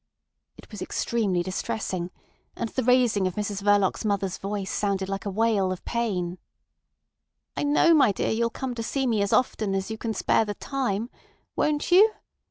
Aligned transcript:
It 0.57 0.71
was 0.71 0.81
extremely 0.81 1.43
distressing; 1.43 2.09
and 2.55 2.69
the 2.69 2.83
raising 2.83 3.27
of 3.27 3.35
Mrs 3.35 3.61
Verloc's 3.61 4.03
mother's 4.03 4.39
voice 4.39 4.71
sounded 4.71 5.07
like 5.09 5.27
a 5.27 5.29
wail 5.29 5.71
of 5.71 5.85
pain. 5.85 6.39
"I 7.55 7.61
know, 7.61 7.93
my 7.93 8.11
dear, 8.11 8.31
you'll 8.31 8.49
come 8.49 8.73
to 8.73 8.81
see 8.81 9.05
me 9.05 9.21
as 9.21 9.31
often 9.31 9.75
as 9.75 9.91
you 9.91 9.99
can 9.99 10.15
spare 10.15 10.43
the 10.43 10.55
time. 10.55 11.11
Won't 11.55 11.91
you?" 11.91 12.13